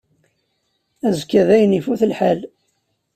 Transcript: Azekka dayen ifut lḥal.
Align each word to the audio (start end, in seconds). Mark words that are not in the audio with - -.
Azekka 1.07 1.41
dayen 1.47 1.77
ifut 1.79 2.01
lḥal. 2.11 2.39